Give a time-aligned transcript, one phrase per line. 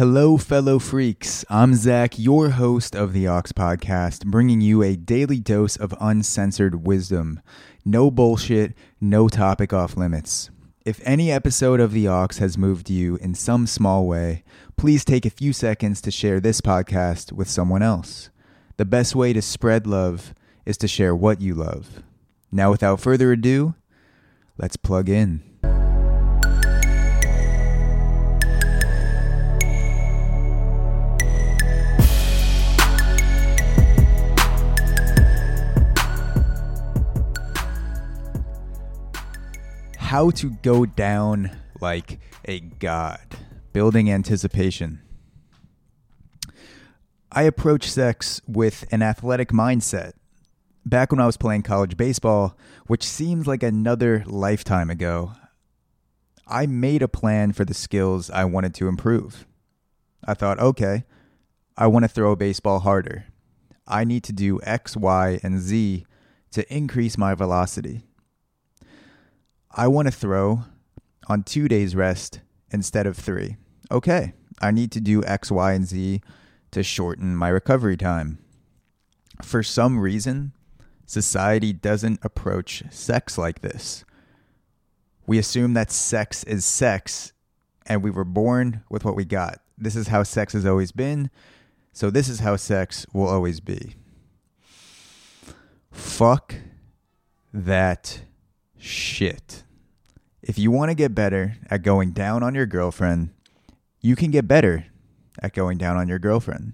[0.00, 1.44] Hello, fellow freaks.
[1.50, 6.86] I'm Zach, your host of the Aux Podcast, bringing you a daily dose of uncensored
[6.86, 7.42] wisdom.
[7.84, 10.48] No bullshit, no topic off limits.
[10.86, 14.42] If any episode of The Aux has moved you in some small way,
[14.78, 18.30] please take a few seconds to share this podcast with someone else.
[18.78, 20.32] The best way to spread love
[20.64, 22.02] is to share what you love.
[22.50, 23.74] Now, without further ado,
[24.56, 25.42] let's plug in.
[40.10, 43.20] How to go down like a god,
[43.72, 45.02] building anticipation.
[47.30, 50.14] I approach sex with an athletic mindset.
[50.84, 55.34] Back when I was playing college baseball, which seems like another lifetime ago,
[56.44, 59.46] I made a plan for the skills I wanted to improve.
[60.24, 61.04] I thought, okay,
[61.76, 63.26] I want to throw a baseball harder.
[63.86, 66.04] I need to do X, Y, and Z
[66.50, 68.09] to increase my velocity.
[69.72, 70.64] I want to throw
[71.28, 72.40] on two days rest
[72.70, 73.56] instead of three.
[73.90, 76.20] Okay, I need to do X, Y, and Z
[76.72, 78.38] to shorten my recovery time.
[79.42, 80.52] For some reason,
[81.06, 84.04] society doesn't approach sex like this.
[85.26, 87.32] We assume that sex is sex,
[87.86, 89.60] and we were born with what we got.
[89.78, 91.30] This is how sex has always been,
[91.92, 93.94] so this is how sex will always be.
[95.92, 96.56] Fuck
[97.52, 98.22] that
[98.80, 99.62] shit.
[100.42, 103.30] If you want to get better at going down on your girlfriend,
[104.00, 104.86] you can get better
[105.40, 106.72] at going down on your girlfriend.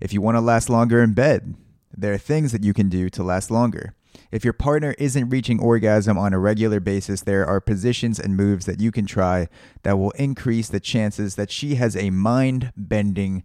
[0.00, 1.54] If you want to last longer in bed,
[1.96, 3.94] there are things that you can do to last longer.
[4.30, 8.66] If your partner isn't reaching orgasm on a regular basis, there are positions and moves
[8.66, 9.48] that you can try
[9.82, 13.42] that will increase the chances that she has a mind bending,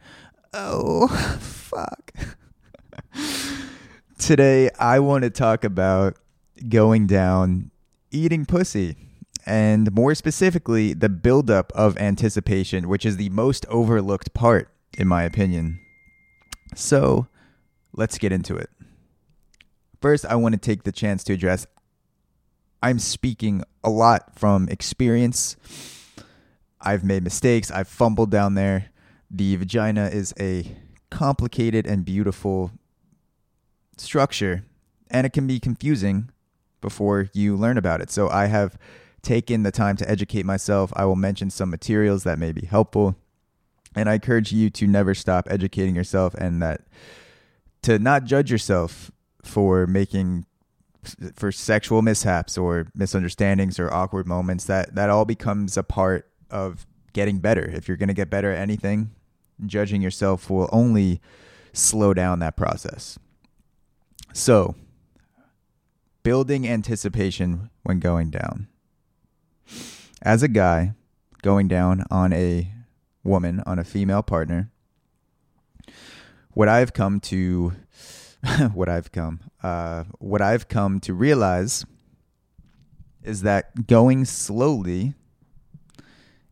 [0.53, 1.07] oh,
[1.39, 2.13] fuck.
[4.17, 6.17] Today, I want to talk about
[6.69, 7.71] going down
[8.13, 8.95] eating pussy
[9.45, 15.23] and more specifically, the buildup of anticipation, which is the most overlooked part, in my
[15.23, 15.79] opinion.
[16.75, 17.27] So,
[17.91, 18.69] let's get into it.
[20.01, 21.67] First, I want to take the chance to address
[22.81, 25.55] I'm speaking a lot from experience.
[26.81, 28.91] I've made mistakes, I've fumbled down there.
[29.31, 30.75] The vagina is a
[31.09, 32.71] complicated and beautiful
[33.97, 34.65] structure,
[35.09, 36.29] and it can be confusing
[36.83, 38.11] before you learn about it.
[38.11, 38.77] So, I have
[39.23, 40.93] taken the time to educate myself.
[40.95, 43.15] I will mention some materials that may be helpful.
[43.95, 46.81] And I encourage you to never stop educating yourself and that
[47.83, 49.11] to not judge yourself
[49.43, 50.45] for making
[51.35, 56.85] for sexual mishaps or misunderstandings or awkward moments that that all becomes a part of
[57.13, 57.69] getting better.
[57.69, 59.11] If you're going to get better at anything,
[59.65, 61.21] judging yourself will only
[61.73, 63.19] slow down that process.
[64.33, 64.75] So,
[66.23, 68.67] building anticipation when going down
[70.21, 70.93] as a guy
[71.43, 72.71] going down on a
[73.23, 74.71] woman, on a female partner,
[76.53, 77.73] what I've come to,
[78.73, 81.85] what I've come, uh, what I've come to realize
[83.21, 85.13] is that going slowly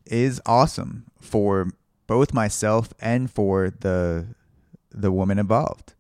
[0.06, 1.70] is awesome for
[2.06, 4.28] both myself and for the
[4.94, 5.91] the woman involved.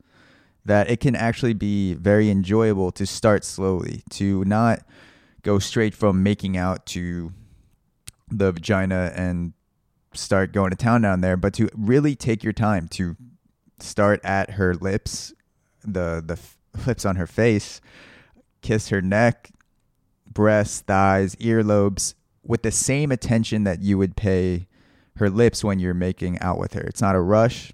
[0.65, 4.81] That it can actually be very enjoyable to start slowly, to not
[5.41, 7.33] go straight from making out to
[8.29, 9.53] the vagina and
[10.13, 13.15] start going to town down there, but to really take your time to
[13.79, 15.33] start at her lips,
[15.83, 16.39] the the
[16.85, 17.81] lips on her face,
[18.61, 19.51] kiss her neck,
[20.31, 24.67] breasts, thighs, earlobes with the same attention that you would pay
[25.17, 26.81] her lips when you're making out with her.
[26.81, 27.73] It's not a rush.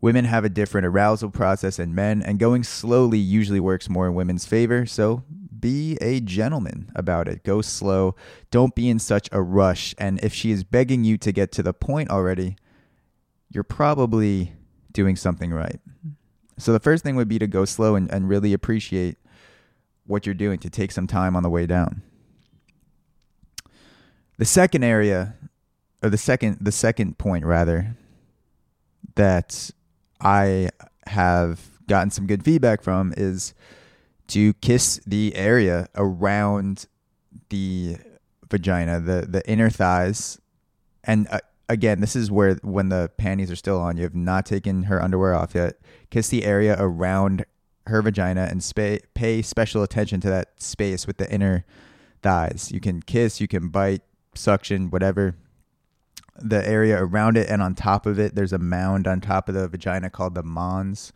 [0.00, 4.14] Women have a different arousal process than men, and going slowly usually works more in
[4.14, 4.86] women's favor.
[4.86, 5.24] So
[5.58, 7.42] be a gentleman about it.
[7.42, 8.14] Go slow.
[8.50, 9.94] Don't be in such a rush.
[9.98, 12.56] And if she is begging you to get to the point already,
[13.50, 14.52] you're probably
[14.92, 15.80] doing something right.
[16.58, 19.16] So the first thing would be to go slow and, and really appreciate
[20.06, 22.02] what you're doing to take some time on the way down.
[24.38, 25.34] The second area,
[26.02, 27.96] or the second the second point rather,
[29.16, 29.70] that
[30.20, 30.70] I
[31.06, 33.54] have gotten some good feedback from is
[34.28, 36.86] to kiss the area around
[37.48, 37.96] the
[38.50, 40.38] vagina, the the inner thighs,
[41.04, 44.46] and uh, again, this is where when the panties are still on, you have not
[44.46, 45.76] taken her underwear off yet.
[46.10, 47.44] Kiss the area around
[47.86, 51.64] her vagina and spa- pay special attention to that space with the inner
[52.22, 52.70] thighs.
[52.72, 54.02] You can kiss, you can bite,
[54.34, 55.36] suction, whatever.
[56.40, 58.34] The area around it and on top of it.
[58.34, 61.12] There's a mound on top of the vagina called the mons.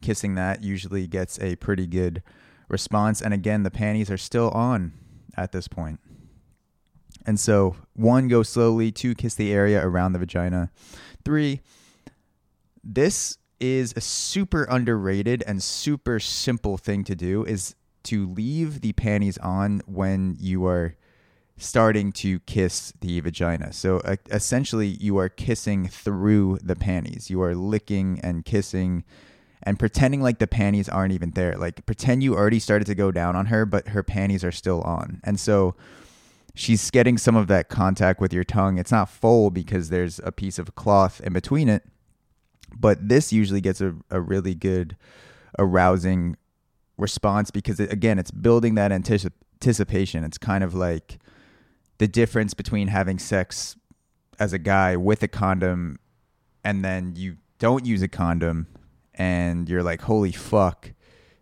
[0.00, 2.22] Kissing that usually gets a pretty good
[2.68, 3.20] response.
[3.20, 4.92] And again, the panties are still on
[5.36, 6.00] at this point.
[7.26, 8.92] And so, one, go slowly.
[8.92, 10.70] Two, kiss the area around the vagina.
[11.24, 11.60] Three,
[12.82, 17.74] this is a super underrated and super simple thing to do is
[18.04, 20.94] to leave the panties on when you are
[21.58, 23.72] starting to kiss the vagina.
[23.72, 27.28] So uh, essentially, you are kissing through the panties.
[27.28, 29.04] You are licking and kissing
[29.62, 31.56] and pretending like the panties aren't even there.
[31.56, 34.82] Like pretend you already started to go down on her, but her panties are still
[34.82, 35.20] on.
[35.24, 35.74] And so
[36.54, 38.78] she's getting some of that contact with your tongue.
[38.78, 41.82] It's not full because there's a piece of cloth in between it.
[42.78, 44.96] But this usually gets a, a really good,
[45.58, 46.36] arousing
[46.96, 50.22] response because, it, again, it's building that anticip- anticipation.
[50.22, 51.18] It's kind of like
[51.98, 53.76] the difference between having sex
[54.38, 55.98] as a guy with a condom
[56.64, 58.66] and then you don't use a condom
[59.14, 60.92] and you're like, holy fuck,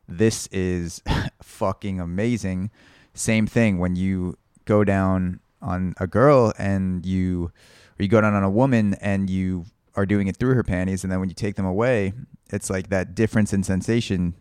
[0.09, 1.03] this is
[1.43, 2.71] fucking amazing.
[3.15, 7.53] Same thing when you go down on a girl and you,
[7.99, 11.03] or you go down on a woman and you are doing it through her panties,
[11.03, 12.13] and then when you take them away,
[12.51, 14.35] it's like that difference in sensation.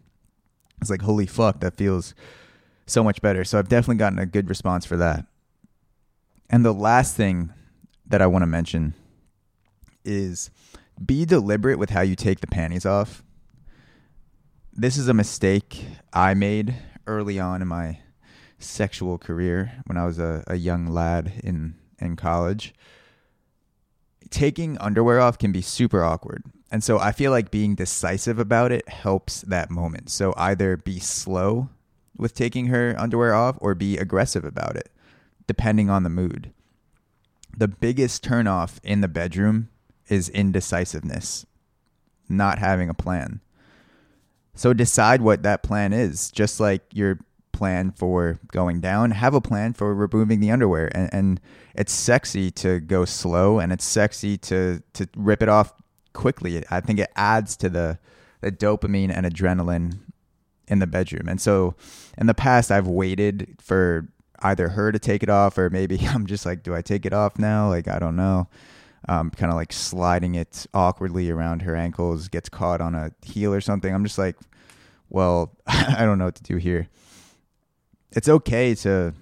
[0.81, 2.13] It's like, holy fuck, that feels
[2.85, 3.43] so much better.
[3.43, 5.25] So I've definitely gotten a good response for that.
[6.49, 7.51] And the last thing
[8.05, 8.93] that I want to mention
[10.03, 10.51] is
[11.03, 13.23] be deliberate with how you take the panties off.
[14.71, 16.75] This is a mistake I made
[17.07, 17.99] early on in my
[18.59, 22.73] sexual career when I was a, a young lad in, in college.
[24.29, 26.43] Taking underwear off can be super awkward.
[26.71, 30.09] And so I feel like being decisive about it helps that moment.
[30.09, 31.69] So either be slow
[32.17, 34.89] with taking her underwear off or be aggressive about it
[35.47, 36.51] depending on the mood.
[37.57, 39.69] The biggest turnoff in the bedroom
[40.07, 41.45] is indecisiveness,
[42.27, 43.41] not having a plan.
[44.53, 47.19] So decide what that plan is, just like your
[47.51, 50.89] plan for going down, have a plan for removing the underwear.
[50.95, 51.41] And, and
[51.73, 55.73] it's sexy to go slow and it's sexy to, to rip it off
[56.13, 56.63] quickly.
[56.69, 57.99] I think it adds to the,
[58.41, 59.99] the dopamine and adrenaline
[60.67, 61.27] in the bedroom.
[61.27, 61.75] And so
[62.17, 64.07] in the past, I've waited for
[64.39, 67.13] either her to take it off or maybe I'm just like, do I take it
[67.13, 67.69] off now?
[67.69, 68.47] Like, I don't know.
[69.07, 73.53] Um, kind of like sliding it awkwardly around her ankles, gets caught on a heel
[73.53, 73.93] or something.
[73.93, 74.35] I'm just like,
[75.09, 76.87] well, I don't know what to do here.
[78.11, 79.13] It's okay to,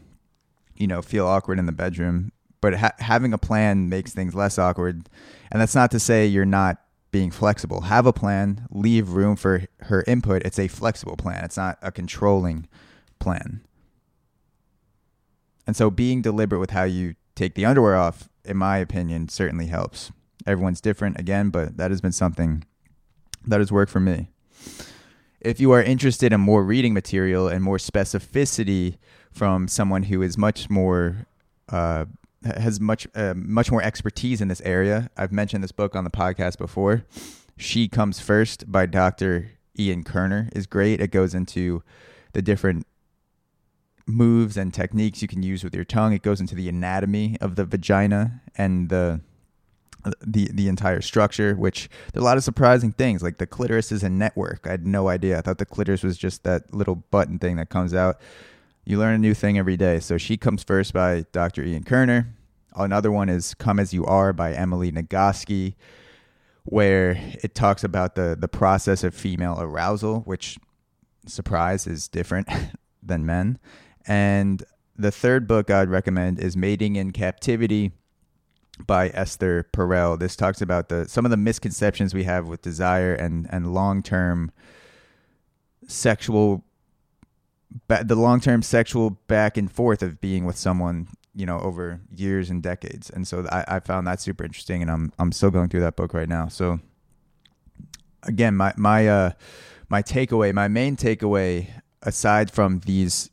[0.78, 2.32] you know, feel awkward in the bedroom,
[2.62, 5.10] but ha- having a plan makes things less awkward.
[5.52, 6.78] And that's not to say you're not
[7.12, 7.82] being flexible.
[7.82, 10.44] Have a plan, leave room for her input.
[10.44, 12.68] It's a flexible plan, it's not a controlling
[13.20, 13.62] plan.
[15.66, 19.68] And so being deliberate with how you take the underwear off, in my opinion, certainly
[19.68, 20.12] helps.
[20.46, 22.64] Everyone's different again, but that has been something
[23.46, 24.30] that has worked for me.
[25.40, 28.98] If you are interested in more reading material and more specificity
[29.32, 31.28] from someone who is much more
[31.70, 32.06] uh,
[32.46, 36.10] has much uh, much more expertise in this area, I've mentioned this book on the
[36.10, 37.06] podcast before.
[37.58, 39.52] She Comes First by Dr.
[39.78, 41.00] Ian Kerner is great.
[41.00, 41.84] It goes into
[42.34, 42.86] the different
[44.06, 46.14] moves and techniques you can use with your tongue.
[46.14, 49.22] It goes into the anatomy of the vagina and the
[50.26, 53.24] the the entire structure, which there are a lot of surprising things.
[53.24, 54.66] Like the clitoris is a network.
[54.66, 55.38] I had no idea.
[55.38, 58.20] I thought the clitoris was just that little button thing that comes out.
[58.86, 60.00] You learn a new thing every day.
[60.00, 61.64] So she comes first by Dr.
[61.64, 62.36] Ian Kerner.
[62.76, 65.76] Another one is Come As You Are by Emily Nagoski,
[66.64, 70.58] where it talks about the the process of female arousal, which
[71.26, 72.50] surprise is different
[73.04, 73.60] than men.
[74.08, 74.64] And
[74.96, 77.92] the third book I'd recommend is Mating in Captivity
[78.86, 80.20] by Esther Perel.
[80.20, 84.04] This talks about the some of the misconceptions we have with desire and and long
[84.04, 84.52] term
[85.88, 86.64] sexual
[87.88, 92.50] the long term sexual back and forth of being with someone you know over years
[92.50, 93.10] and decades.
[93.10, 95.96] And so I, I found that super interesting, and I'm I'm still going through that
[95.96, 96.48] book right now.
[96.48, 96.80] So
[98.24, 99.32] again, my my uh
[99.90, 101.68] my takeaway, my main takeaway,
[102.02, 103.30] aside from these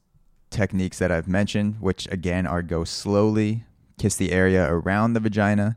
[0.50, 3.64] techniques that I've mentioned, which again are go slowly,
[3.98, 5.76] kiss the area around the vagina,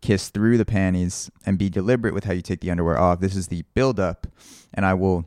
[0.00, 3.20] kiss through the panties, and be deliberate with how you take the underwear off.
[3.20, 4.26] This is the build up,
[4.72, 5.26] and I will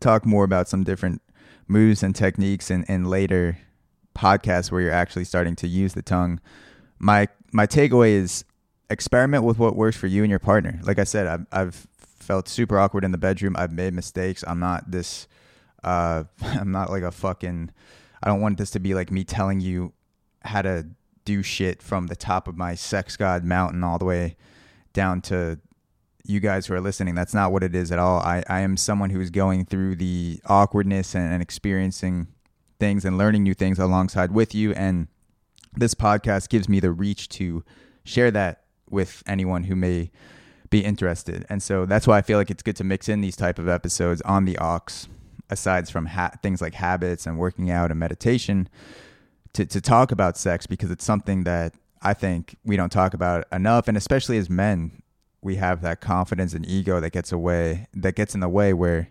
[0.00, 1.22] talk more about some different
[1.66, 3.58] moves and techniques in, in later
[4.14, 6.40] podcasts where you're actually starting to use the tongue.
[6.98, 8.44] My my takeaway is
[8.90, 10.80] experiment with what works for you and your partner.
[10.82, 13.54] Like I said, I've, I've felt super awkward in the bedroom.
[13.56, 14.44] I've made mistakes.
[14.46, 15.26] I'm not this.
[15.82, 17.70] Uh, I'm not like a fucking
[18.22, 19.92] I don't want this to be like me telling you
[20.42, 20.86] how to
[21.24, 24.36] do shit from the top of my sex god mountain all the way
[24.92, 25.60] down to
[26.28, 27.14] you guys who are listening.
[27.14, 28.20] That's not what it is at all.
[28.20, 32.28] I, I am someone who's going through the awkwardness and, and experiencing
[32.78, 34.72] things and learning new things alongside with you.
[34.74, 35.08] And
[35.74, 37.64] this podcast gives me the reach to
[38.04, 40.10] share that with anyone who may
[40.70, 41.46] be interested.
[41.48, 43.68] And so that's why I feel like it's good to mix in these type of
[43.68, 45.08] episodes on the aux,
[45.50, 48.68] aside from ha- things like habits and working out and meditation,
[49.54, 53.46] to to talk about sex because it's something that I think we don't talk about
[53.52, 55.02] enough, and especially as men,
[55.42, 59.10] we have that confidence and ego that gets away that gets in the way where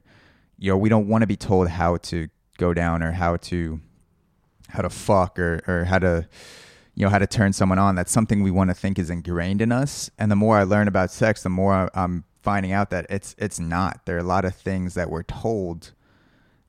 [0.57, 2.27] you know we don't want to be told how to
[2.57, 3.79] go down or how to
[4.69, 6.27] how to fuck or or how to
[6.95, 7.95] you know how to turn someone on.
[7.95, 10.09] That's something we want to think is ingrained in us.
[10.17, 13.59] And the more i learn about sex the more i'm finding out that it's it's
[13.59, 14.05] not.
[14.05, 15.91] There are a lot of things that we're told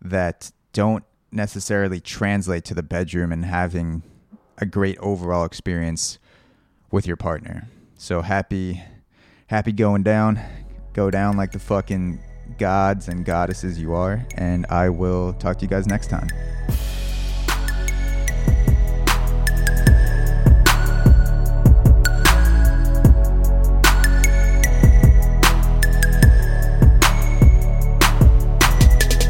[0.01, 4.03] that don't necessarily translate to the bedroom and having
[4.59, 6.19] a great overall experience
[6.91, 7.69] with your partner.
[7.97, 8.83] So happy
[9.49, 10.39] happy going down
[10.93, 12.21] go down like the fucking
[12.59, 16.29] gods and goddesses you are and i will talk to you guys next time